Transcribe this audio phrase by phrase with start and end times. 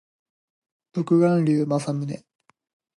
[0.93, 2.23] 独眼竜政宗